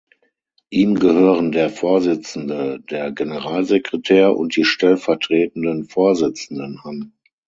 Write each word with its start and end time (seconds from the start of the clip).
Ihm 0.71 0.95
gehören 0.95 1.51
der 1.51 1.69
Vorsitzende, 1.69 2.79
der 2.89 3.11
Generalsekretär 3.11 4.35
und 4.35 4.55
die 4.55 4.65
stellvertretenden 4.65 5.83
Vorsitzenden 5.85 6.79
an. 6.83 7.13